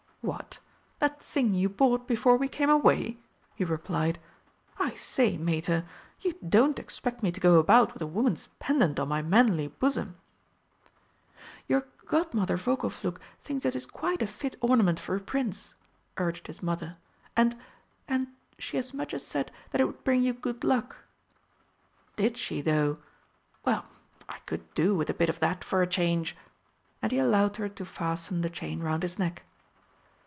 "What 0.23 0.59
that 0.99 1.19
thing 1.19 1.55
you 1.55 1.67
bought 1.67 2.07
before 2.07 2.37
we 2.37 2.47
came 2.47 2.69
away!" 2.69 3.17
he 3.55 3.65
replied. 3.65 4.19
"I 4.77 4.93
say, 4.93 5.35
Mater, 5.35 5.83
you 6.19 6.37
don't 6.47 6.77
expect 6.77 7.23
me 7.23 7.31
to 7.31 7.39
go 7.39 7.57
about 7.57 7.93
with 7.95 8.03
a 8.03 8.05
woman's 8.05 8.45
pendant 8.59 8.99
on 8.99 9.07
my 9.07 9.23
manly 9.23 9.69
bosom!" 9.69 10.17
"Your 11.67 11.87
Godmother 12.05 12.55
Vogelflug 12.55 13.19
thinks 13.43 13.65
it 13.65 13.75
is 13.75 13.87
quite 13.87 14.21
a 14.21 14.27
fit 14.27 14.57
ornament 14.61 14.99
for 14.99 15.15
a 15.15 15.19
Prince," 15.19 15.73
urged 16.17 16.45
his 16.45 16.61
mother, 16.61 16.97
"and 17.35 17.57
and 18.07 18.27
she 18.59 18.77
as 18.77 18.93
much 18.93 19.15
as 19.15 19.25
said 19.25 19.51
that 19.71 19.81
it 19.81 19.85
would 19.85 20.03
bring 20.03 20.21
you 20.21 20.33
good 20.33 20.63
luck." 20.63 20.97
"Did 22.15 22.37
she, 22.37 22.61
though? 22.61 22.99
Well, 23.65 23.87
I 24.29 24.37
could 24.45 24.71
do 24.75 24.93
with 24.95 25.09
a 25.09 25.15
bit 25.15 25.29
of 25.31 25.39
that 25.39 25.63
for 25.63 25.81
a 25.81 25.87
change." 25.87 26.37
And 27.01 27.11
he 27.11 27.17
allowed 27.17 27.57
her 27.57 27.67
to 27.69 27.85
fasten 27.85 28.41
the 28.41 28.51
chain 28.51 28.81
round 28.81 29.01
his 29.01 29.17
neck. 29.17 29.45